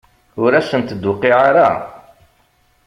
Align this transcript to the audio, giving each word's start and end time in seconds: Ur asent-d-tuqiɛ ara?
Ur 0.43 0.51
asent-d-tuqiɛ 0.59 1.37
ara? 1.49 1.69